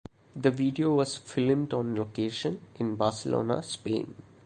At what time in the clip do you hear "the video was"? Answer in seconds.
0.35-1.15